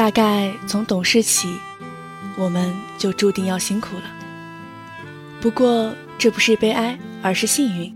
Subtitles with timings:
[0.00, 1.46] 大概从懂事起，
[2.38, 4.04] 我们就注定要辛苦了。
[5.42, 7.94] 不过这不是悲哀，而是幸运。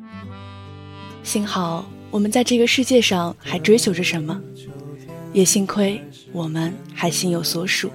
[1.23, 4.39] 幸好我们在这个世界上还追求着什么，
[5.33, 5.99] 也幸亏
[6.31, 7.91] 我们还心有所属。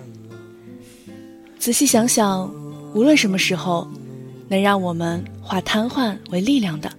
[1.59, 2.51] 仔细想想，
[2.95, 3.87] 无论什么时候，
[4.47, 6.91] 能让我们化瘫痪为力量的，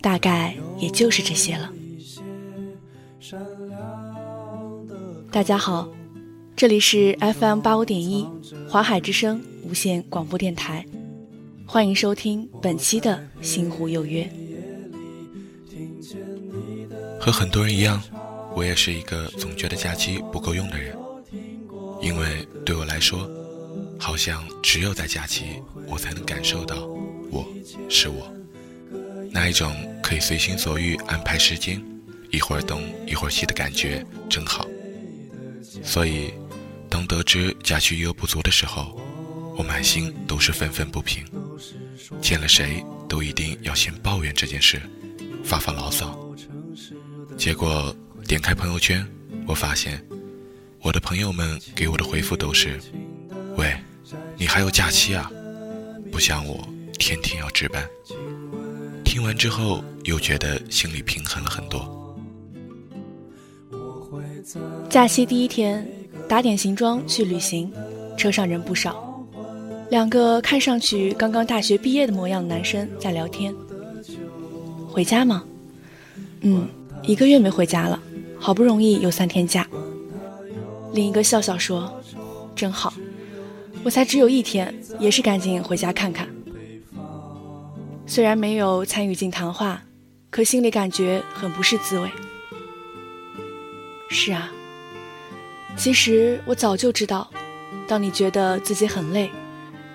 [0.00, 1.70] 大概也就是这些了。
[5.30, 5.88] 大家好，
[6.56, 8.24] 这里是 FM 八五点一
[8.68, 10.86] 华海之声无线广播电台，
[11.66, 14.22] 欢迎收听本期的《星湖有约》。
[17.20, 18.00] 和很多人一样，
[18.54, 20.96] 我也是一个总觉得假期不够用的人，
[22.00, 23.28] 因为对我来说，
[23.98, 25.44] 好像只有在假期，
[25.88, 26.86] 我才能感受到
[27.32, 27.44] 我
[27.88, 28.32] 是我，
[29.32, 31.82] 那一种可以随心所欲安排时间，
[32.30, 34.64] 一会儿东一会儿西的感觉真好。
[35.82, 36.32] 所以，
[36.94, 38.96] 当得知假期余额不足的时候，
[39.56, 41.24] 我满心都是愤愤不平。
[42.22, 44.80] 见了谁都一定要先抱怨这件事，
[45.42, 46.16] 发发牢骚。
[47.36, 47.92] 结果
[48.28, 49.04] 点开朋友圈，
[49.44, 50.00] 我发现
[50.82, 52.78] 我的朋友们给我的回复都是
[53.58, 53.76] ：“喂，
[54.36, 55.28] 你还有假期啊？
[56.12, 56.64] 不像我
[56.96, 57.84] 天天要值班。”
[59.04, 61.92] 听完之后，又觉得心里平衡了很多。
[64.88, 65.84] 假期第一天，
[66.28, 67.72] 打点行装去旅行，
[68.16, 69.26] 车上人不少。
[69.90, 73.54] 两个看上去刚刚大学毕业的模样男生在聊天。
[74.88, 75.44] 回家吗？
[76.40, 76.68] 嗯，
[77.02, 78.00] 一个月没回家了，
[78.38, 79.68] 好不容易有三天假。
[80.92, 81.92] 另一个笑笑说
[82.54, 82.92] ：“真好，
[83.82, 86.28] 我才只有一天，也是赶紧回家看看。”
[88.06, 89.82] 虽然没有参与进谈话，
[90.30, 92.08] 可心里感觉很不是滋味。
[94.08, 94.52] 是啊，
[95.76, 97.30] 其实我早就知道，
[97.86, 99.30] 当你觉得自己很累，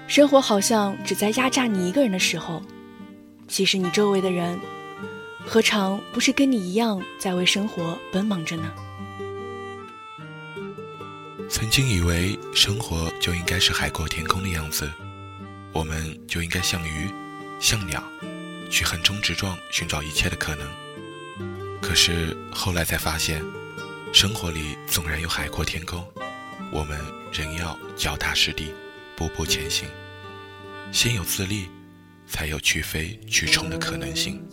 [0.08, 2.62] 生活好像只在压榨你一个人的时候，
[3.48, 4.60] 其实你周围的人，
[5.48, 8.72] 何尝不是跟你一样在为生活奔忙着呢？
[11.50, 14.88] 曾经以为生活就应该是海阔天空的样子，
[15.74, 17.10] 我们就应该像鱼、
[17.60, 18.04] 像鸟，
[18.70, 20.68] 去横冲直撞，寻找一切的可能。
[21.82, 23.42] 可是后来才发现。
[24.12, 26.04] 生活里纵然有海阔天空，
[26.74, 27.00] 我们
[27.32, 28.74] 仍要脚踏实地，
[29.16, 29.88] 步步前行。
[30.92, 31.68] 先有自立，
[32.28, 34.44] 才有去飞去冲的可能性。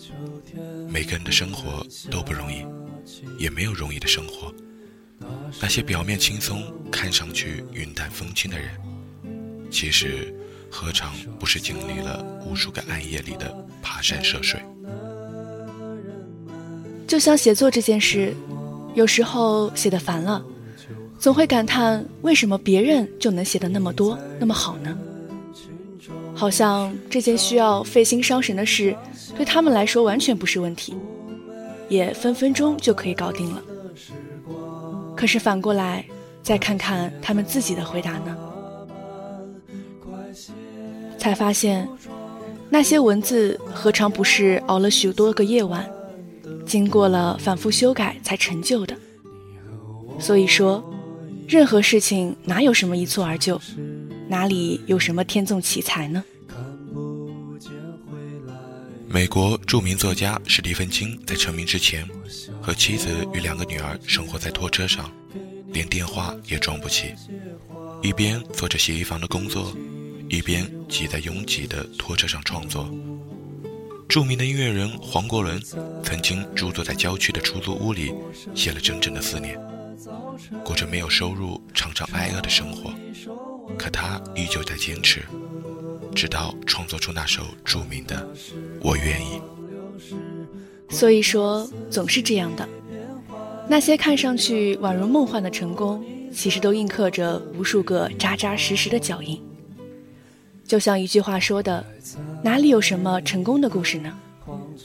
[0.89, 2.65] 每个人的生活都不容易，
[3.39, 4.55] 也没有容易的生活。
[5.61, 6.63] 那些表面轻松、
[6.93, 8.71] 看上去云淡风轻的人，
[9.71, 10.33] 其实
[10.71, 13.53] 何尝不是经历了无数个暗夜里的
[13.83, 14.61] 爬山涉水？
[17.09, 18.37] 就像写作这件事。
[18.97, 20.43] 有时候写的烦了，
[21.19, 24.97] 总会感叹为什么别人就能写的那么多那么好呢？
[26.35, 28.97] 好像这件需要费心伤神的事，
[29.37, 30.97] 对他们来说完全不是问题，
[31.91, 33.63] 也分分钟就可以搞定了。
[35.15, 36.03] 可是反过来
[36.43, 38.35] 再看看他们自己的回答呢，
[41.19, 41.87] 才发现
[42.71, 45.87] 那些文字何尝不是熬了许多个夜晚。
[46.67, 48.97] 经过了反复修改才成就的，
[50.19, 50.85] 所以说，
[51.49, 53.61] 任何事情哪有什么一蹴而就，
[54.29, 56.25] 哪里有什么天纵奇才呢？
[59.09, 62.07] 美国著名作家史蒂芬金在成名之前，
[62.61, 65.11] 和妻子与两个女儿生活在拖车上，
[65.69, 67.15] 连电话也装不起，
[68.03, 69.73] 一边做着洗衣房的工作，
[70.29, 72.91] 一边挤在拥挤的拖车上创作。
[74.09, 75.61] 著名的音乐人黄国伦
[76.03, 78.15] 曾经住坐在郊区的出租屋里，
[78.55, 79.59] 写了整整的四年，
[80.65, 82.93] 过着没有收入、常常挨饿的生活。
[83.77, 85.23] 可他依旧在坚持，
[86.15, 88.17] 直到创作出那首著名的
[88.81, 89.41] 《我愿意》。
[90.95, 92.67] 所以说，总是这样的，
[93.69, 96.03] 那些看上去宛如梦幻的成功，
[96.33, 99.43] 其实都印刻着无数个扎扎实实的脚印。
[100.67, 101.85] 就像一句话说的，
[102.43, 104.13] 哪里有什么成功的故事呢？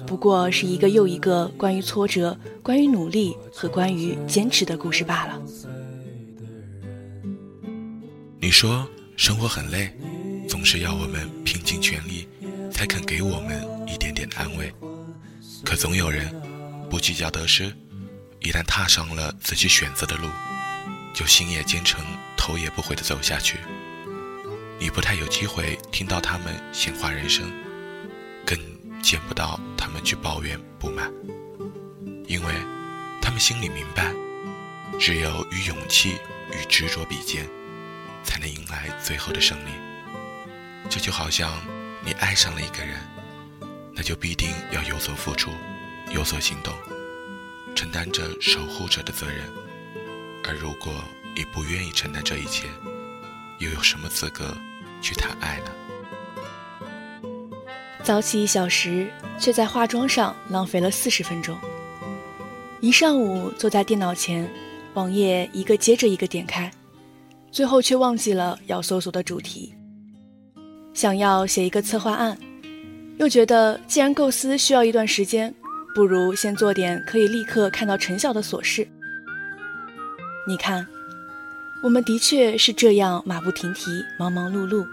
[0.07, 5.41] 不过是一个又一个关于挫折、关于努力和关于坚持的故事罢了。
[8.39, 8.87] 你说
[9.17, 9.91] 生活很累，
[10.47, 12.27] 总是要我们拼尽全力，
[12.71, 14.71] 才肯给我们一点点安慰。
[15.63, 16.33] 可总有人
[16.89, 17.71] 不计较得失，
[18.39, 20.27] 一旦踏上了自己选择的路，
[21.13, 22.03] 就心也坚诚、
[22.35, 23.57] 头也不回地走下去。
[24.81, 27.53] 你不太有机会听到他们闲话人生，
[28.43, 28.57] 更
[29.03, 31.13] 见不到他们去抱怨不满，
[32.25, 32.51] 因为
[33.21, 34.11] 他们心里明白，
[34.99, 36.17] 只有与勇气
[36.51, 37.47] 与执着比肩，
[38.23, 39.69] 才能迎来最后的胜利。
[40.89, 41.61] 这就好像
[42.03, 42.99] 你爱上了一个人，
[43.93, 45.51] 那就必定要有所付出，
[46.09, 46.73] 有所行动，
[47.75, 49.47] 承担着守护者的责任。
[50.43, 50.91] 而如果
[51.35, 52.67] 你不愿意承担这一切，
[53.59, 54.57] 又有什么资格
[55.01, 55.71] 去谈爱呢？
[58.03, 59.07] 早起一小时，
[59.37, 61.57] 却在化妆上浪费了四十分钟。
[62.79, 64.49] 一上午坐在电脑前，
[64.93, 66.71] 网页一个接着一个点开，
[67.51, 69.73] 最后却忘记了要搜索的主题。
[70.93, 72.37] 想要写一个策划案，
[73.17, 75.53] 又觉得既然构思需要一段时间，
[75.93, 78.87] 不如先做点可以立刻看到成效的琐事。
[80.47, 80.85] 你看，
[81.83, 83.89] 我们的确是这样马不停蹄、
[84.19, 84.87] 忙忙碌碌，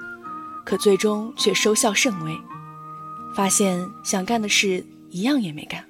[0.65, 2.37] 可最终却收效甚微。
[3.35, 5.85] 发现想干的事一样也没干。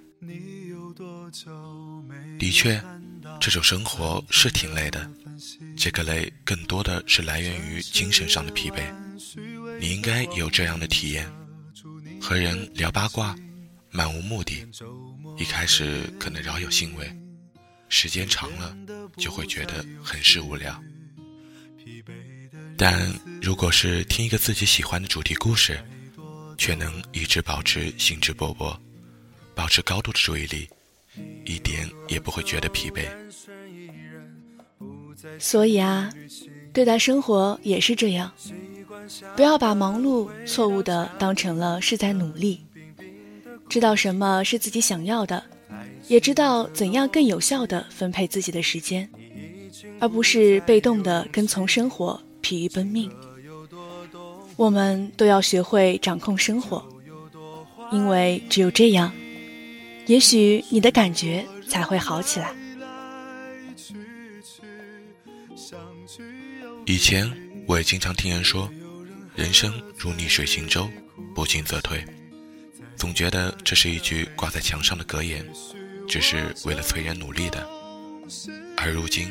[2.39, 2.83] 的确，
[3.41, 5.09] 这种生活是挺累的，
[5.77, 8.83] 这个累更多的是来源于精神上的疲惫。
[9.81, 11.31] 你应该有这样的体验：
[12.21, 13.37] 和人聊八卦，
[13.91, 14.67] 漫无目的，
[15.37, 17.17] 一开始可能饶有兴味，
[17.89, 18.77] 时间长了
[19.17, 20.81] 就会觉得很是无聊。
[22.77, 23.13] 但
[23.43, 25.83] 如果是听一个自己喜欢的主题故事，
[26.57, 28.77] 却能一直保持兴致勃勃，
[29.55, 30.69] 保持高度的注意力，
[31.45, 33.09] 一点也不会觉得疲惫。
[35.39, 36.13] 所以啊，
[36.73, 38.33] 对待生活也是这样，
[39.35, 42.65] 不要把忙碌错误的当成了是在努力，
[43.69, 45.43] 知道什么是自己想要的，
[46.09, 49.09] 也知道怎样更有效地分配自己的时间，
[50.01, 53.11] 而不是被动的跟从生活，疲于奔命。
[54.57, 56.85] 我们都要学会掌控生活，
[57.93, 59.13] 因为只有这样，
[60.07, 62.53] 也许你的感觉才会好起来。
[66.87, 67.31] 以前
[67.67, 68.69] 我也经常听人说，
[69.37, 70.89] 人生如逆水行舟，
[71.35, 72.03] 不进则退，
[72.97, 75.47] 总觉得这是一句挂在墙上的格言，
[76.09, 77.69] 只是为了催人努力的。
[78.77, 79.31] 而如今，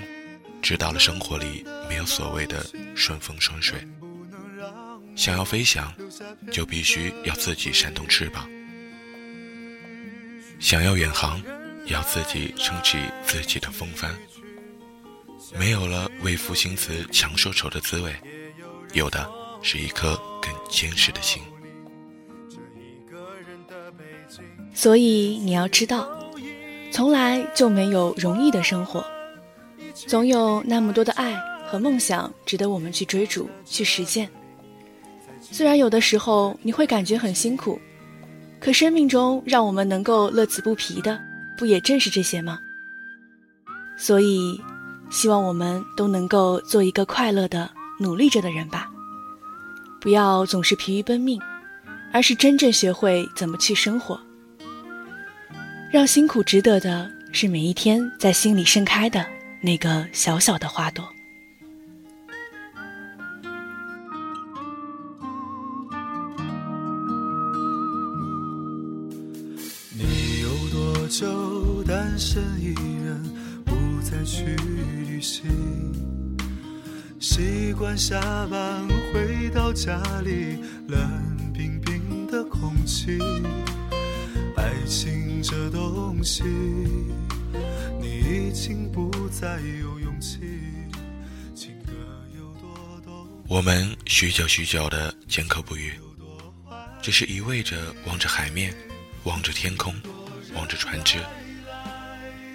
[0.62, 2.66] 知道了生活里没有所谓的
[2.96, 3.80] 顺风顺水。
[5.16, 5.92] 想要飞翔，
[6.52, 8.48] 就必须要自己扇动翅膀；
[10.60, 11.42] 想要远航，
[11.86, 14.16] 要自己撑起自己的风帆。
[15.58, 18.16] 没有了为赋新词强说愁的滋味，
[18.94, 19.28] 有的
[19.64, 21.42] 是一颗更坚实的心。
[24.74, 26.08] 所以你要知道，
[26.92, 29.06] 从来就没有容易的生活，
[29.94, 31.36] 总有那么多的爱
[31.68, 34.30] 和梦想值得我们去追逐、去实践。
[35.40, 37.80] 虽然有的时候你会感觉很辛苦，
[38.60, 41.20] 可生命中让我们能够乐此不疲的，
[41.58, 42.60] 不也正是这些吗？
[43.98, 44.60] 所以，
[45.10, 47.70] 希望我们都能够做一个快乐的、
[48.00, 48.90] 努力着的人吧。
[50.02, 51.40] 不要总是疲于奔命，
[52.12, 54.20] 而是真正学会怎么去生活。
[55.90, 59.26] 让辛苦值得的是每一天在心里盛开的
[59.62, 61.08] 那个小小的花朵。
[69.98, 72.74] 你有多久单身一
[73.06, 73.24] 人，
[73.64, 74.44] 不再去
[75.08, 75.50] 旅行。
[77.18, 81.00] 习惯下班回到家里，冷
[81.54, 83.18] 冰冰的空气。
[84.58, 86.44] 爱情这东西，
[88.02, 90.40] 你已经不再有勇气。
[91.56, 91.94] 情歌
[92.36, 95.94] 有多多，我们许久许久的缄口不语，
[97.02, 98.76] 只是一味着望着海面，
[99.24, 99.96] 望着天空。
[100.56, 101.20] 望着船只，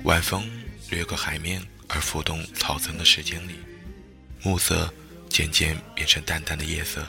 [0.02, 0.50] 晚风
[0.90, 3.54] 掠过海面而浮动草层的时间里，
[4.42, 4.92] 暮色
[5.28, 7.06] 渐渐变成淡淡的夜色。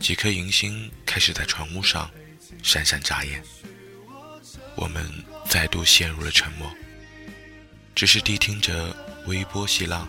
[0.00, 2.10] 几颗银星开始在船坞上
[2.62, 3.42] 闪闪眨眼。
[4.74, 5.04] 我们
[5.48, 6.70] 再度陷入了沉默，
[7.94, 10.08] 只是谛听着微波细浪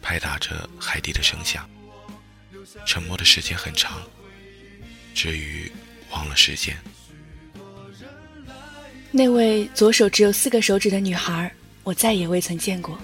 [0.00, 1.68] 拍打着海底的声响。
[2.86, 4.02] 沉默的时间很长，
[5.14, 5.70] 至于
[6.10, 6.76] 忘了时间。
[9.10, 11.50] 那位左手只有四个手指的女孩，
[11.82, 12.98] 我再也未曾见过。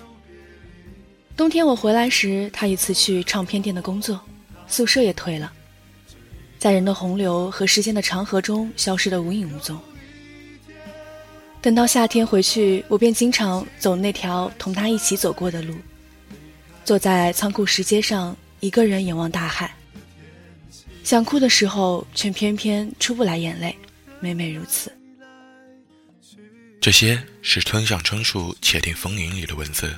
[1.36, 4.20] 冬天我回来时，她已辞去唱片店的工作，
[4.68, 5.52] 宿舍也退了，
[6.64, 9.78] 在人的洪流和时间的长河中消失得无影无踪。
[11.60, 15.76] 等到夏天回去，我便经常走那条同他一起走过的路，
[16.82, 19.76] 坐在仓库石阶上，一个人眼望大海。
[21.02, 23.76] 想哭的时候，却偏偏出不来眼泪，
[24.18, 24.90] 每每如此。
[26.80, 29.94] 这些是村上春树《且听风云》里的文字，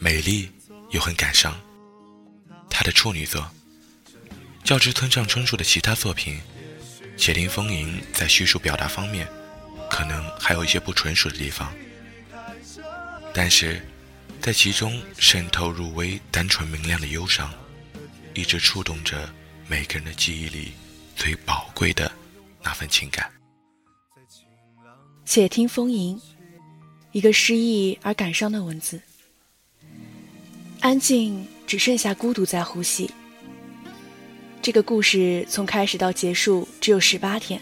[0.00, 0.50] 美丽
[0.90, 1.56] 又很感伤。
[2.68, 3.48] 他的处女作，
[4.64, 6.36] 较之村上春树的其他作品，
[7.18, 9.28] 《且听风吟》在叙述表达方面，
[9.90, 11.70] 可能还有一些不纯熟的地方，
[13.34, 13.86] 但是，
[14.40, 17.52] 在其中渗透入微、单纯明亮的忧伤，
[18.32, 19.30] 一直触动着
[19.68, 20.72] 每个人的记忆里
[21.14, 22.10] 最宝贵的
[22.62, 23.30] 那份情感。
[25.26, 26.18] 且听风吟，
[27.12, 28.98] 一个诗意而感伤的文字。
[30.80, 33.10] 安静，只剩下孤独在呼吸。
[34.64, 37.60] 这个故事从开始到结束只有十八天，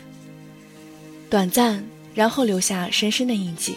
[1.29, 3.75] 短暂，然后留下深深的印记。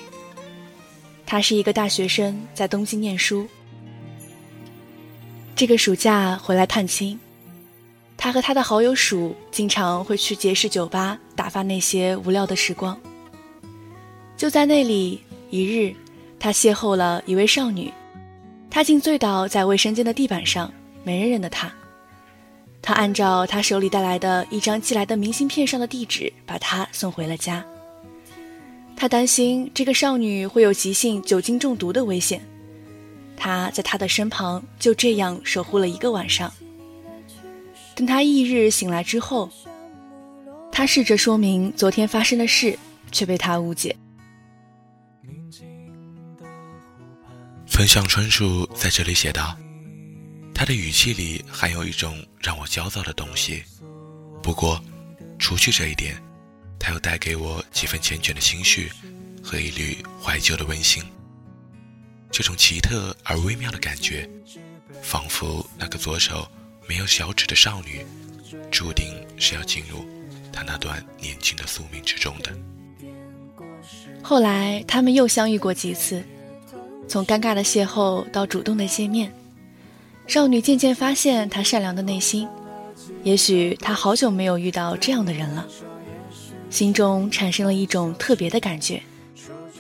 [1.25, 3.48] 他是一个大学生，在东京念书。
[5.55, 7.20] 这个暑假回来探亲，
[8.15, 12.96] 他和他的好友鼠经常会去结识酒吧，打发那些无聊的时光。
[14.38, 15.96] 就在那里，一日，
[16.39, 17.91] 他邂逅了一位少女。
[18.70, 20.72] 他竟醉倒在卫生间的地板上，
[21.03, 21.74] 没人认得他。
[22.86, 27.65] 他按照他手里带来的一张寄来的明信片上的地址，把她送回了家。
[28.96, 32.39] 他担心这个少女会有急性酒精中毒的危险。
[33.36, 36.54] 他在她的身旁就这样守护了一个晚上。
[37.96, 39.50] 等他翌日醒来之后，
[40.72, 42.77] 他试着说明昨天发生的事，
[43.12, 43.96] 却被他误解。
[47.65, 49.58] 村上春树在这里写道
[50.56, 53.62] ：“他的语气里含有一种让我焦躁的东西，
[54.42, 54.82] 不过，
[55.38, 56.16] 除去这一点，
[56.80, 58.90] 他又带给我几分缱绻的心绪
[59.44, 61.04] 和一缕怀旧的温馨。
[62.32, 64.28] 这种奇特而微妙的感觉，
[65.02, 66.50] 仿佛那个左手
[66.88, 68.06] 没有小指的少女，
[68.72, 69.06] 注定
[69.38, 70.06] 是要进入
[70.54, 72.58] 他那段年轻的宿命之中的。”
[74.24, 76.24] 后来，他们又相遇过几次。
[77.08, 79.32] 从尴尬的邂逅到主动的见面，
[80.27, 82.48] 少女渐渐发现他善良的内心。
[83.24, 85.67] 也许他好久没有遇到这样的人了，
[86.70, 89.01] 心中产生了一种特别的感觉，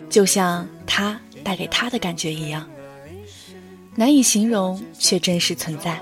[0.09, 2.67] 就像他带给他的感觉一样，
[3.95, 6.01] 难以形容却真实存在。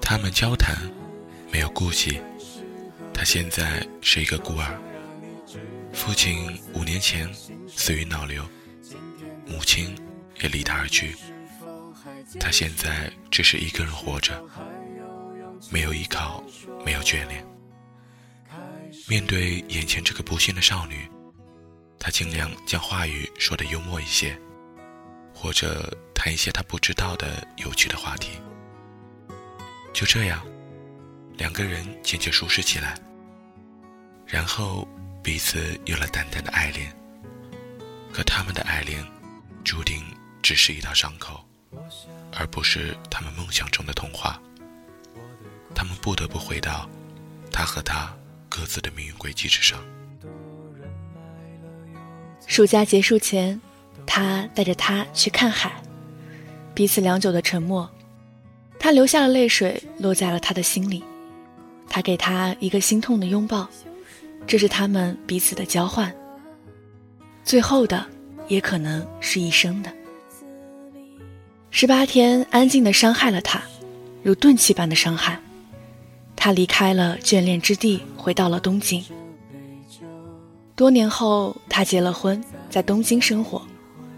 [0.00, 0.76] 他们交谈，
[1.50, 2.18] 没有顾忌。
[3.14, 4.78] 他现在是一个孤儿。
[5.92, 7.28] 父亲五年前
[7.68, 8.42] 死于脑瘤，
[9.46, 9.94] 母亲
[10.42, 11.14] 也离他而去。
[12.38, 14.40] 他现在只是一个人活着，
[15.70, 16.44] 没有依靠，
[16.84, 17.44] 没有眷恋。
[19.08, 21.08] 面对眼前这个不幸的少女，
[21.98, 24.38] 他尽量将话语说得幽默一些，
[25.34, 28.38] 或者谈一些他不知道的有趣的话题。
[29.92, 30.46] 就这样，
[31.36, 32.98] 两个人渐渐熟识起来，
[34.26, 34.86] 然后。
[35.22, 36.90] 彼此有了淡淡的爱恋，
[38.10, 39.04] 可他们的爱恋
[39.62, 40.02] 注定
[40.40, 41.46] 只是一道伤口，
[42.36, 44.40] 而不是他们梦想中的童话。
[45.74, 46.88] 他们不得不回到
[47.50, 48.12] 他和他
[48.48, 49.78] 各自的命运轨迹之上。
[52.46, 53.60] 暑假结束前，
[54.06, 55.72] 他带着她去看海，
[56.74, 57.88] 彼此良久的沉默，
[58.78, 61.04] 他流下了泪水，落在了他的心里。
[61.88, 63.68] 他给他一个心痛的拥抱。
[64.46, 66.12] 这是他们彼此的交换，
[67.44, 68.04] 最后的
[68.48, 69.92] 也可能是一生的。
[71.72, 73.62] 十八天安静的伤害了他，
[74.24, 75.40] 如钝器般的伤害。
[76.34, 79.02] 他离开了眷恋之地，回到了东京。
[80.74, 83.62] 多年后，他结了婚，在东京生活，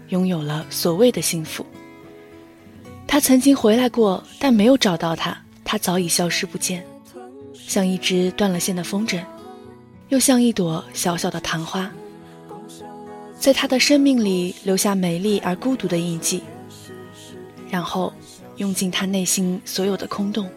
[0.09, 1.63] 拥有了所谓的幸福。
[3.05, 6.83] 他曾经回来过，但没有找到他，他早已消失不见，
[7.53, 9.21] 像一只断了线的风筝。
[10.09, 11.89] 又像一朵小小的昙花，
[13.39, 16.41] 在他的生命里留下美丽而孤独的印记，
[17.73, 18.13] 然后
[18.57, 20.47] 用尽他内心所有的空洞，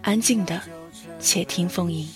[0.00, 0.58] 安静的
[1.20, 2.08] 且听风吟。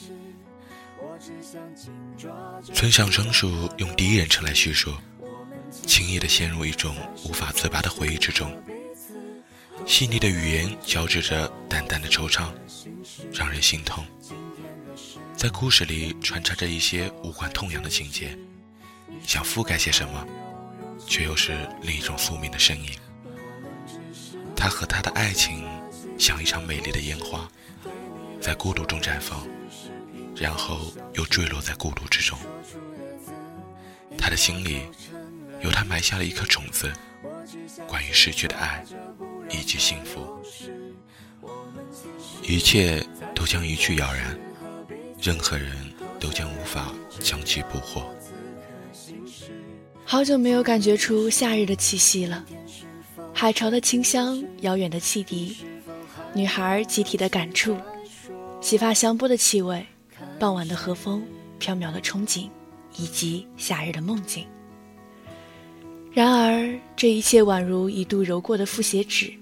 [2.72, 4.94] 村上春树用第一人称来叙述，
[5.86, 8.50] 轻易的陷入一种无法自拔的回忆之中，
[9.84, 12.48] 细腻的语言交织着淡淡的惆怅，
[13.30, 14.02] 让人心痛。
[15.36, 18.34] 在故事里穿插着一些无关痛痒的情节，
[19.22, 20.26] 想覆盖些什么，
[21.06, 22.88] 却又是另一种宿命的身影。
[24.58, 25.64] 他和他的爱情
[26.18, 27.48] 像一场美丽的烟花，
[28.40, 29.46] 在孤独中绽放，
[30.34, 32.36] 然后又坠落在孤独之中。
[34.18, 34.82] 他的心里
[35.60, 36.92] 由他埋下了一颗种子，
[37.86, 38.84] 关于失去的爱
[39.48, 40.26] 以及幸福，
[42.42, 44.36] 一切都将一去了然。
[45.20, 45.72] 任何人
[46.20, 48.04] 都将无法将其捕获，
[50.04, 52.44] 好久没有感觉出夏日的气息了，
[53.40, 55.58] 海潮的清香，遥远的汽笛，
[56.34, 57.78] 女孩集体的感触，
[58.60, 59.86] 洗发香波的气味，
[60.40, 61.24] 傍晚的和风，
[61.60, 62.50] 飘渺的憧憬，
[62.96, 64.44] 以及夏日的梦境。
[66.12, 69.32] 然而，这一切宛如一度揉过的复写纸，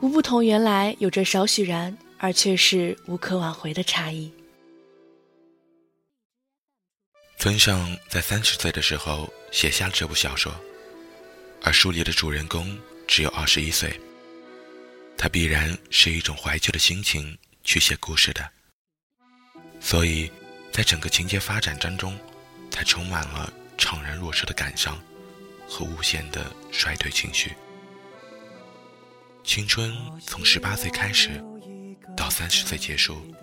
[0.00, 4.28] 无不同原来有着少许然，而却是无可挽回的差异。
[7.38, 10.52] 村上在三十岁的时候写下了这部小说，
[11.62, 13.98] 而书里的主人公只有二十一岁。
[15.16, 18.48] 他必然是一种怀旧的心情去写故事的，
[19.80, 20.30] 所以，
[20.70, 22.16] 在整个情节发展当中，
[22.70, 24.96] 才充满了怅然若失的感伤
[25.68, 27.52] 和无限的衰退情绪。
[29.42, 29.92] 青春
[30.24, 31.42] 从十八岁开始，
[32.16, 33.34] 到三十岁结束，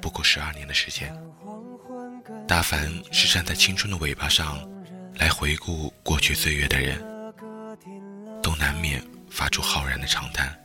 [0.00, 1.14] 不过十二年的时间。
[2.48, 4.66] 大凡是站在青春的尾巴上，
[5.16, 6.98] 来回顾过去岁月的人，
[8.62, 10.56] 难免发出浩然的长叹。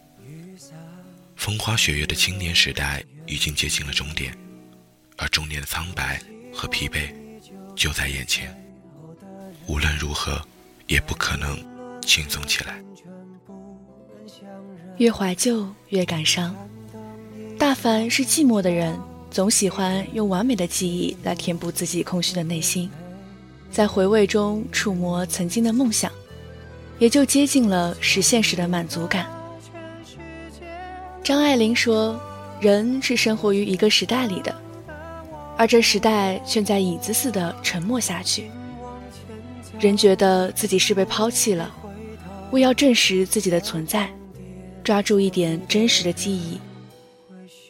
[1.36, 4.32] 风花雪月的青年时代已经接近了终点，
[5.18, 6.22] 而中年的苍白
[6.54, 7.12] 和疲惫
[7.76, 8.56] 就在眼前。
[9.66, 10.40] 无论如何，
[10.86, 11.58] 也不可能
[12.00, 12.80] 轻松起来。
[14.98, 16.56] 越怀旧越感伤。
[17.58, 18.96] 大凡是寂寞的人。
[19.30, 22.90] 总喜欢用完美的记忆来填补自己空虚的内心，
[23.70, 26.10] 在回味中触摸曾经的梦想，
[27.00, 29.26] 也就接近了实现时的满足感。
[31.24, 32.20] 张爱玲说
[32.62, 34.56] ：“人是生活于一个时代里的，
[35.58, 38.50] 而这时代却在影子似的沉默下去。
[39.80, 41.72] 人觉得自己是被抛弃了，
[42.52, 44.10] 为要证实自己的存在，
[44.84, 46.60] 抓住一点真实的记忆。”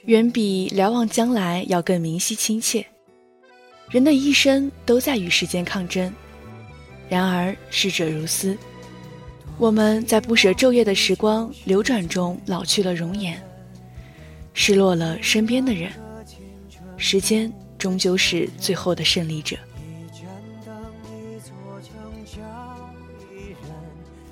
[0.05, 2.85] 远比瞭望将来要更明晰亲切。
[3.89, 6.13] 人的一生都在与时间抗争，
[7.09, 8.57] 然而逝者如斯。
[9.57, 13.41] 我们在不舍昼夜的时光流转中老去了容颜，
[14.53, 15.91] 失落了身边的人。
[16.95, 19.57] 时间终究是最后的胜利者。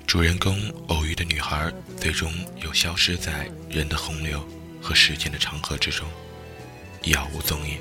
[0.06, 4.40] 主人公偶遇的女孩，最终又消失在人的洪流。
[4.80, 6.06] 和时间的长河之中，
[7.02, 7.78] 杳无踪影。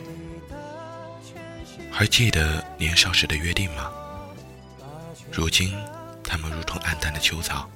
[1.91, 3.91] 还记得年少时的约定吗？
[5.31, 5.71] 如今，
[6.27, 7.69] 他们如同暗淡的秋草，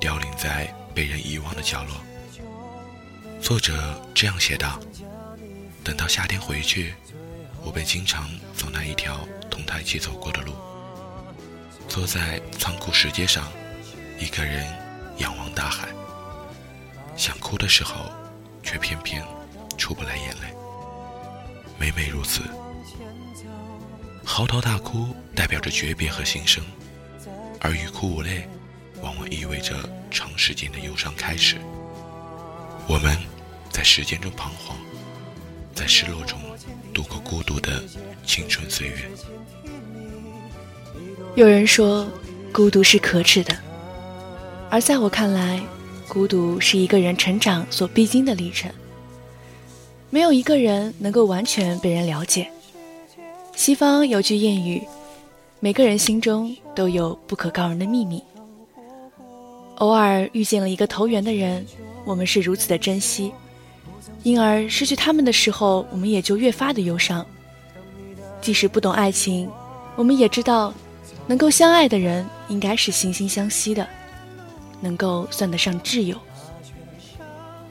[0.00, 1.94] 凋零在被人遗忘的角落。
[3.40, 4.80] 作者这样写道
[5.84, 6.94] ：“等到夏天回去，
[7.62, 9.20] 我便经常走那一条
[9.50, 10.52] 同他一起走过的路，
[11.88, 13.50] 坐在仓库石阶上，
[14.18, 14.66] 一个人
[15.18, 15.88] 仰望大海。
[17.16, 18.10] 想哭的时候。”
[18.66, 19.22] 却偏偏
[19.76, 20.48] 出不来眼泪，
[21.78, 22.40] 每每如此，
[24.24, 26.64] 嚎啕大哭代表着诀别和心声，
[27.60, 28.48] 而欲哭无泪，
[29.02, 29.74] 往往意味着
[30.10, 31.56] 长时间的忧伤开始。
[32.86, 33.16] 我们
[33.70, 34.76] 在时间中彷徨，
[35.74, 36.38] 在失落中
[36.92, 37.82] 度过孤独的
[38.26, 39.10] 青春岁月。
[41.34, 42.06] 有人说，
[42.52, 43.56] 孤独是可耻的，
[44.70, 45.60] 而在我看来。
[46.06, 48.70] 孤独是一个人成长所必经的历程。
[50.10, 52.48] 没有一个人能够完全被人了解。
[53.56, 54.86] 西方有句谚语
[55.60, 58.22] ：“每个人心中都有不可告人的秘密。”
[59.76, 61.66] 偶尔遇见了一个投缘的人，
[62.04, 63.32] 我们是如此的珍惜，
[64.22, 67.24] 因而失去他们的时候，我们也就越发的忧伤。
[68.40, 69.50] 即使不懂爱情，
[69.96, 70.72] 我们也知道，
[71.26, 73.86] 能够相爱的人应该是惺惺相惜的。
[74.80, 76.16] 能够算得上挚友，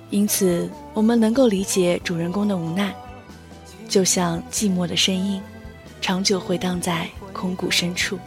[0.10, 2.92] 因此我们能够理解主人公的无奈，
[3.88, 5.40] 就像寂寞的声音，
[6.04, 8.20] 长久回荡在空谷深处。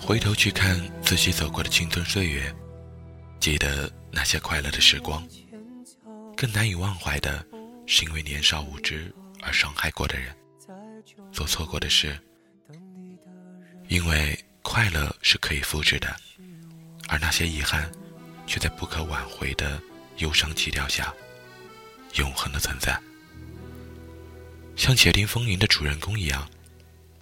[0.00, 2.50] 回头去看自己走过的青春岁月，
[3.38, 5.22] 记得那些快乐的时光，
[6.34, 7.44] 更难以忘怀的
[7.86, 10.34] 是因为年少无知而伤害过的人，
[11.30, 12.18] 做错过的事，
[13.88, 14.42] 因为。
[14.60, 16.14] 快乐是可以复制的，
[17.08, 17.90] 而那些遗憾，
[18.46, 19.80] 却在不可挽回的
[20.18, 21.14] 忧伤基调下，
[22.16, 23.00] 永恒的存在。
[24.78, 26.48] 像《且听风云》的主人公一样，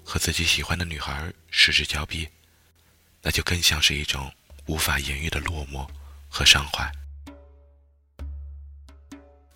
[0.05, 2.29] 和自己喜欢的女孩失之交臂，
[3.23, 4.31] 那就更像是一种
[4.67, 5.89] 无法言喻的落寞
[6.29, 6.93] 和伤怀。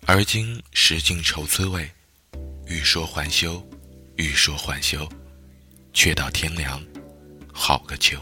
[0.07, 1.89] 而今识尽愁滋味，
[2.65, 3.63] 欲说还休，
[4.15, 5.07] 欲说还休，
[5.93, 6.83] 却道天凉。
[7.53, 8.19] 好个秋！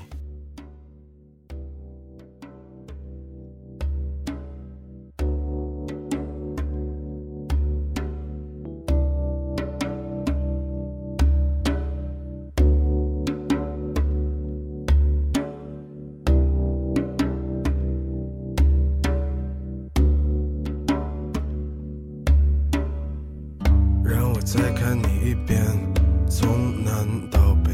[24.51, 25.63] 再看你一遍，
[26.27, 27.71] 从南到北，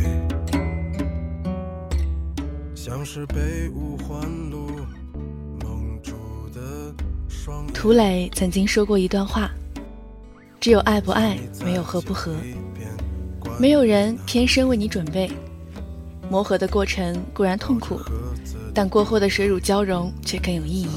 [2.76, 4.68] 像是被五环路
[5.64, 6.12] 蒙住
[6.54, 6.94] 的
[7.30, 7.66] 双。
[7.68, 9.50] 涂磊曾经说过一段话：
[10.60, 12.36] 只有爱不爱，没有合不合。
[13.58, 15.32] 没有人天生为你准备，
[16.30, 18.02] 磨合的过程固然痛苦，
[18.74, 20.90] 但过后的水乳交融却更有意义。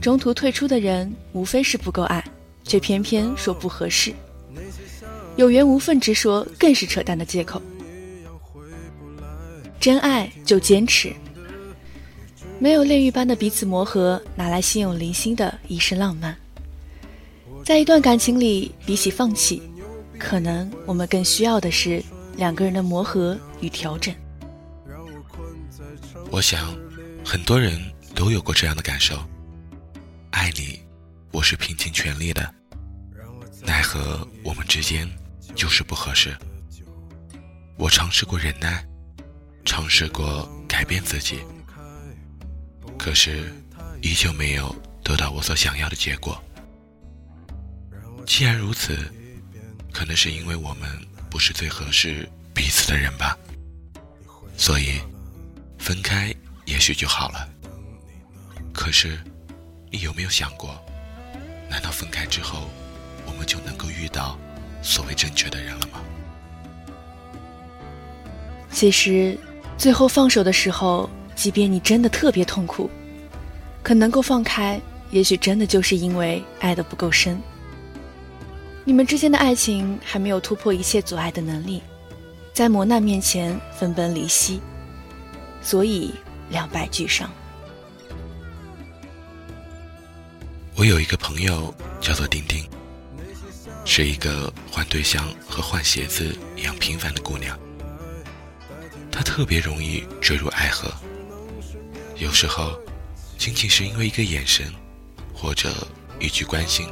[0.00, 2.24] 中途退出的人，无非是不够爱，
[2.64, 4.14] 却偏偏说不合适。
[5.38, 7.62] 有缘无分之说，更是扯淡的借口。
[9.78, 11.12] 真爱就坚持，
[12.58, 16.36] 没有炼狱般的彼此磨合，哪来心有灵犀的一世浪漫？
[17.64, 19.62] 在一段感情里，比起放弃。
[20.18, 22.02] 可能我们更需要的是
[22.36, 24.12] 两个人的磨合与调整。
[26.32, 26.74] 我想，
[27.24, 27.80] 很多人
[28.12, 29.16] 都有过这样的感受：
[30.32, 30.80] 爱你，
[31.30, 32.52] 我是拼尽全力的，
[33.62, 35.08] 奈何我们之间
[35.54, 36.36] 就是不合适。
[37.76, 38.84] 我尝试过忍耐，
[39.64, 41.40] 尝试过改变自己，
[42.98, 43.52] 可是
[44.02, 46.42] 依旧没有得到我所想要的结果。
[48.26, 49.12] 既然如此。
[49.90, 50.88] 可能是因为我们
[51.28, 53.36] 不是最合适彼此的人吧，
[54.56, 55.00] 所以
[55.76, 56.32] 分开
[56.66, 57.48] 也许就好了。
[58.72, 59.18] 可是，
[59.90, 60.80] 你有没有想过，
[61.68, 62.70] 难道分开之后，
[63.26, 64.38] 我们就能够遇到
[64.88, 66.00] 所谓正确的人了吗？
[68.70, 69.36] 其实，
[69.76, 72.88] 最后放手的时候，即便你真的特别痛苦，
[73.82, 77.38] 可能够放开，也许真的就是因为爱的不够深。
[78.82, 81.82] 你们之间的爱情还没有突破一切阻碍的能力，
[82.54, 84.58] 在磨难面前分崩离析，
[85.60, 86.14] 所以
[86.48, 87.30] 两败俱伤。
[90.76, 92.64] 我有一个朋友叫做丁丁，
[93.90, 97.58] 是一个换对象和换鞋子一样平凡的姑娘。
[99.10, 100.92] 她特别容易坠入爱河，
[102.16, 102.78] 有时候
[103.38, 104.70] 仅仅是因为一个眼神
[105.34, 105.88] 或者
[106.20, 106.86] 一句关心，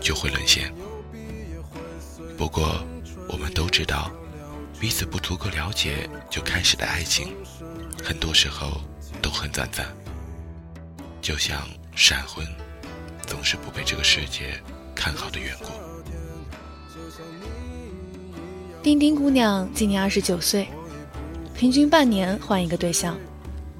[0.00, 0.72] 就会沦陷。
[2.38, 2.80] 不过，
[3.28, 4.08] 我们都知道，
[4.78, 7.34] 彼此不足够了解就开始的爱情，
[8.04, 8.80] 很多时候
[9.20, 9.84] 都很短暂。
[11.20, 12.46] 就像闪婚，
[13.26, 14.62] 总是不被这个世界
[14.94, 15.89] 看好的缘故。
[18.82, 20.66] 丁丁姑娘今年二十九岁，
[21.54, 23.14] 平均半年换一个对象，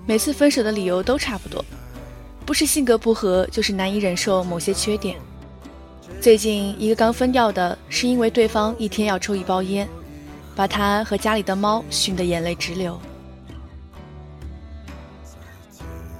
[0.07, 1.65] 每次分手的理由都差不多，
[2.45, 5.19] 不是性格不合，就是难以忍受某些缺点。
[6.21, 9.89] 最近一个刚分掉的，是因为对方一天要抽一包烟，
[10.55, 13.01] 把他和家里的猫熏得眼泪直流。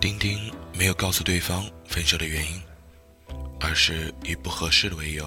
[0.01, 0.38] 丁丁
[0.73, 2.62] 没有告诉对方分手的原因，
[3.61, 5.27] 而是以不合适的为由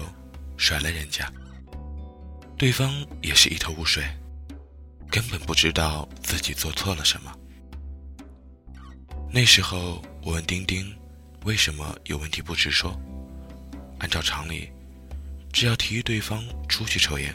[0.56, 1.30] 甩了人家。
[2.56, 4.04] 对方也是一头雾水，
[5.10, 7.32] 根本不知道自己做错了什么。
[9.30, 10.86] 那时候我问丁丁，
[11.44, 12.98] 为什么有问题不直说？
[13.98, 14.70] 按照常理，
[15.52, 17.34] 只要提议对方出去抽烟，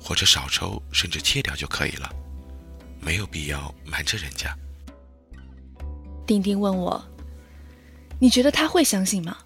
[0.00, 2.08] 或者少抽，甚至戒掉就可以了，
[3.00, 4.56] 没有必要瞒着人家。
[6.24, 7.04] 丁丁问我
[8.20, 9.38] ：“你觉得他会相信吗？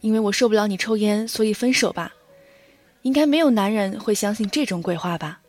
[0.00, 2.12] 因为我受不了你抽烟，所以分手吧。
[3.04, 5.40] 应该没有男人会相信这种鬼话吧？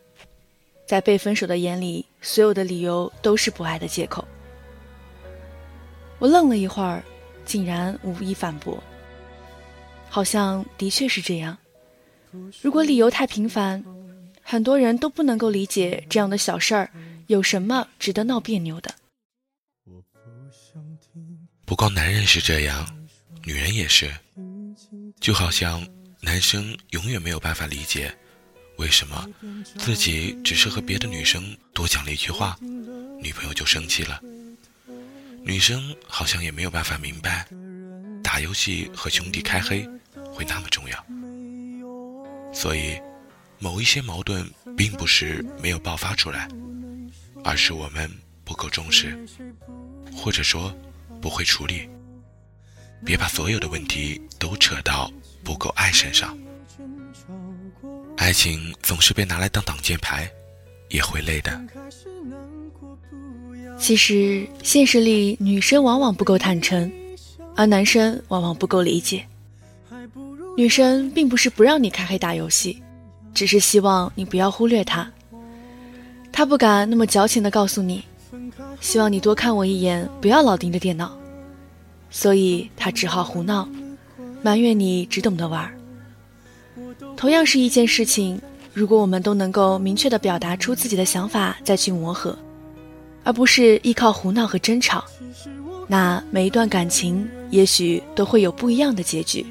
[0.86, 4.26] 在被分手的眼里，所有的理由都是不爱的借口。”
[6.20, 7.02] 我愣了一会儿，
[7.44, 8.82] 竟然无意反驳。
[10.08, 11.56] 好像的确是这样。
[12.60, 13.82] 如果理由太平凡，
[14.42, 16.90] 很多人都不能够理解这样的小事儿
[17.26, 18.94] 有什么值得闹别扭的。
[21.64, 22.86] 不光男人是这样，
[23.44, 24.10] 女人也是。
[25.18, 25.82] 就好像
[26.26, 28.12] 男生永远没有办法理解，
[28.78, 29.24] 为什么
[29.78, 32.58] 自己只是和别的女生多讲了一句话，
[33.22, 34.20] 女朋友就生气了。
[35.44, 37.46] 女生好像也没有办法明白，
[38.24, 39.88] 打游戏和兄弟开黑。
[40.34, 41.06] 会那么重要，
[42.52, 43.00] 所以
[43.58, 46.46] 某一些矛盾并不是没有爆发出来，
[47.42, 48.10] 而是我们
[48.44, 49.16] 不够重视，
[50.12, 50.76] 或者说
[51.22, 51.88] 不会处理。
[53.02, 55.10] 别把所有的问题都扯到
[55.46, 56.36] 不够爱身上。
[58.16, 60.28] 爱情总是被拿来当挡箭牌，
[60.88, 61.62] 也会累的。
[63.78, 66.90] 其实现实里，女生往往不够坦诚，
[67.54, 69.24] 而男生往往不够理解。
[70.56, 72.82] 女生并不是不让你开黑打游戏，
[73.32, 75.08] 只是希望你不要忽略她。
[76.32, 78.02] 她不敢那么矫情的告诉你，
[78.80, 81.16] 希望你多看我一眼，不要老盯着电脑。
[82.10, 83.68] 所以她只好胡闹，
[84.42, 85.72] 埋怨你只懂得玩。
[87.16, 88.40] 同样是一件事情，
[88.72, 92.38] 如果我们都能够明确的表达出自己的想法，再去磨合，
[93.24, 95.04] 而不是依靠胡闹和争吵，
[95.88, 99.44] 那每一段感情也许都会有不一样的结局。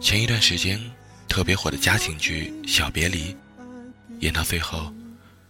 [0.00, 0.80] 前一段时间
[1.28, 3.32] 特别火的家庭剧《小别离》，
[4.20, 4.90] 演到最后，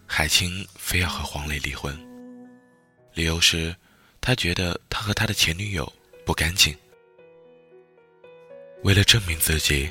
[0.05, 1.97] 海清非要和黄磊离婚，
[3.13, 3.75] 理由是，
[4.19, 5.91] 他觉得他和他的前女友
[6.27, 6.75] 不干净。
[8.83, 9.89] 为了证明自己，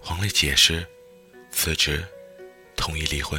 [0.00, 0.84] 黄磊解释、
[1.50, 2.02] 辞职、
[2.74, 3.38] 同意离婚。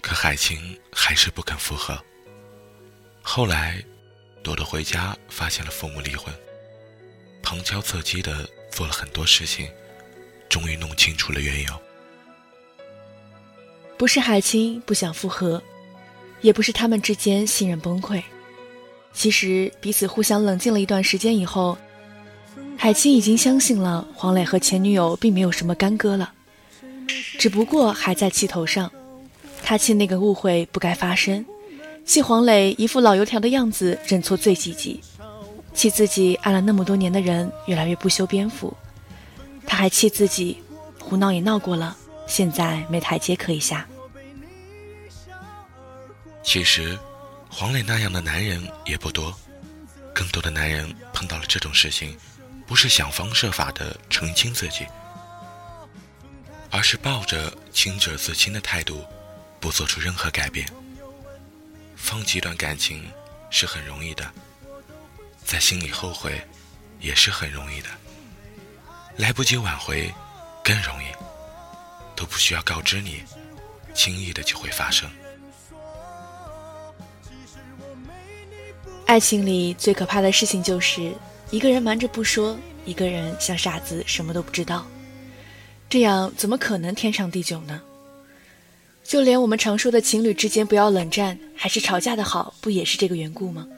[0.00, 1.96] 可海清还是不肯复合。
[3.22, 3.80] 后来，
[4.42, 6.34] 朵朵回家发现了父母离婚，
[7.44, 8.46] 旁敲侧击的。
[8.72, 9.70] 做了很多事情，
[10.48, 11.82] 终于弄清楚了缘由。
[13.98, 15.62] 不是海清不想复合，
[16.40, 18.22] 也不是他们之间信任崩溃。
[19.14, 21.76] 其实彼此互相冷静了一段时间以后，
[22.76, 26.32] 海清已经相信了黄磊和前女友并没有什么干戈了，
[27.38, 28.90] 只不过还在气头上。
[29.62, 31.44] 他气那个误会不该发生，
[32.04, 35.00] 气黄磊一副老油条的样子，认错最积极。
[35.72, 38.74] 气自己爱了那么多年的人越来越不修边幅，
[39.66, 40.58] 他还气自己
[40.98, 41.96] 胡闹也闹过了，
[42.26, 43.86] 现在没台阶可以下。
[46.42, 46.98] 其实，
[47.54, 49.38] 黄磊那样的男人也不多，
[50.14, 52.18] 更多的男人碰到了这种事情，
[52.66, 54.86] 不是想方设法的澄清自己，
[56.70, 59.06] 而是抱着清者自清的态度，
[59.60, 60.66] 不做出任何改变。
[61.94, 63.06] 放弃一段感情
[63.50, 64.32] 是很容易的。
[65.44, 66.42] 在心里后悔，
[67.00, 67.88] 也是很容易的。
[69.18, 70.12] 来不及挽回，
[70.64, 71.06] 更容易。
[72.16, 73.22] 都不需要告知你，
[73.94, 75.10] 轻易的就会发生。
[79.12, 81.12] 爱情里最可怕的事情就是，
[81.50, 84.86] 一个人瞒着不说，一个人像傻子什么都不知道。
[85.90, 87.82] 这样怎么可能天长地久呢？
[89.04, 93.68] 就连我们常说的情侣之间不要冷战，还是吵架的好，不也是这个缘故吗？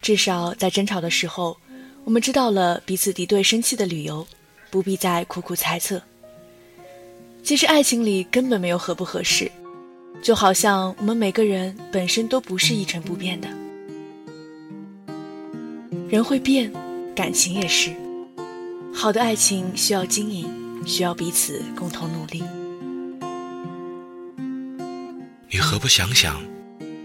[0.00, 1.56] 至少在争吵的时候，
[2.02, 4.26] 我们知道了彼此敌对生气的理由，
[4.72, 6.02] 不必再苦苦猜测。
[7.44, 9.48] 其实爱情里根本没有合不合适，
[10.20, 13.48] 就好像我们每个人本身都不是一成不变的。
[16.08, 16.72] 人会变，
[17.16, 17.92] 感情也是。
[18.94, 20.48] 好的爱情需要经营，
[20.86, 22.44] 需要彼此共同努力。
[25.50, 26.40] 你何不想想，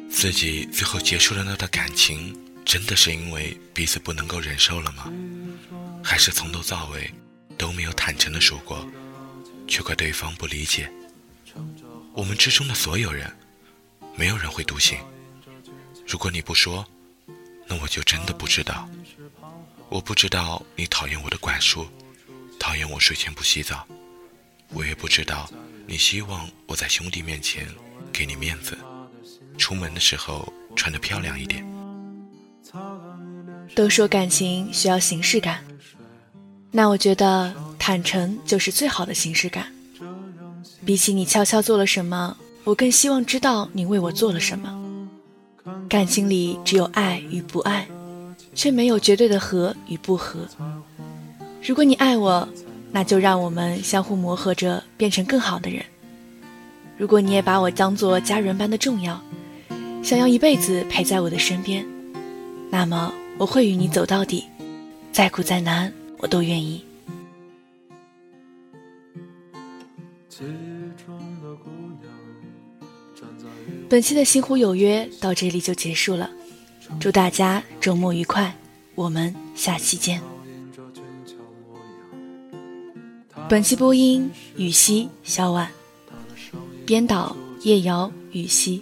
[0.07, 2.37] 自己最后结束了那段感情？
[2.63, 5.11] 真的是因为彼此不能够忍受了吗？
[6.03, 7.11] 还是从头到尾
[7.57, 8.87] 都没有坦诚的说过，
[9.67, 10.87] 却怪对方不理解？
[12.13, 13.35] 我们之中的所有人，
[14.15, 14.99] 没有人会独行。
[16.07, 16.85] 如果你不说，
[17.67, 18.87] 那我就真的不知道。
[19.89, 21.85] 我不知道你讨厌我的管束，
[22.59, 23.85] 讨厌我睡前不洗澡。
[24.73, 25.49] 我也不知道
[25.85, 27.67] 你希望我在兄弟面前
[28.13, 28.77] 给你面子，
[29.57, 31.65] 出门的时候穿得漂亮一点。
[33.75, 35.61] 都说感情需要形式感，
[36.71, 39.73] 那我觉得坦诚就是最好的形式感。
[40.85, 44.77] 比起你悄悄做了什么，我更希望知道你为我做了什么。
[45.89, 47.87] 感情里只有爱与不爱，
[48.53, 50.47] 却没有绝对的合与不合。
[51.63, 52.47] 如果你爱我，
[52.91, 55.83] 那就让我们相互磨合着变成更好的人。
[56.97, 59.21] 如果你也把我当做家人般的重要，
[60.03, 61.85] 想要一辈子陪在我的身边，
[62.69, 63.13] 那么。
[63.37, 64.43] 我会与你走到底，
[65.11, 66.83] 再苦再难，我都愿意。
[73.91, 76.29] 本期的《星湖有约》到这里就结束了，
[76.97, 78.55] 祝大家周末愉快，
[78.95, 80.21] 我们下期见。
[83.49, 85.69] 本期播音：雨熙、小婉，
[86.85, 88.81] 编导：叶瑶、雨熙。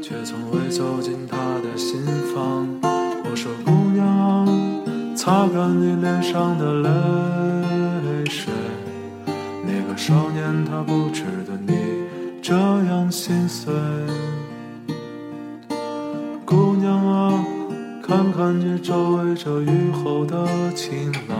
[0.00, 2.00] 却从未走进他的心
[2.32, 2.68] 房。
[3.24, 7.59] 我说：“姑娘，擦干你脸上的泪。
[9.90, 11.74] 个少年他不值得你
[12.40, 13.74] 这样心碎。
[16.44, 17.44] 姑娘啊，
[18.00, 21.36] 看看这周围这雨后的晴朗，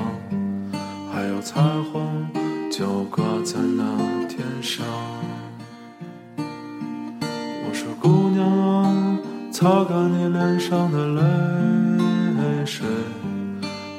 [1.13, 1.61] 还有彩
[1.93, 2.29] 虹
[2.73, 4.85] 就挂在那天上。”
[6.37, 9.19] 我说姑娘啊，
[9.53, 12.85] 擦干你脸上的泪水。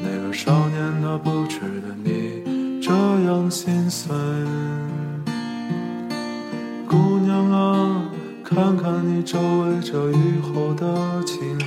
[0.04, 2.21] 那个少年他不值得你
[3.32, 4.14] 这样心碎。
[6.86, 8.04] 姑娘啊，
[8.44, 11.58] 看看你周围这雨后的晴